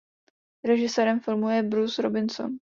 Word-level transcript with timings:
Režisérem 0.63 1.19
filmu 1.19 1.49
je 1.49 1.63
Bruce 1.63 2.01
Robinson. 2.01 2.57